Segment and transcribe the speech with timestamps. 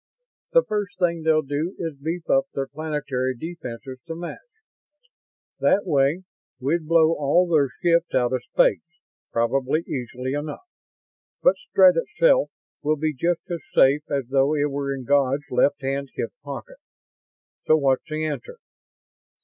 [0.53, 4.39] The first thing they'll do is beef up their planetary defenses to match.
[5.59, 6.23] That way,
[6.59, 8.81] we'd blow all their ships out of space,
[9.31, 10.65] probably easily enough,
[11.43, 12.49] but Strett itself
[12.81, 16.77] will be just as safe as though it were in God's left hand hip pocket.
[17.67, 18.57] So what's the answer?"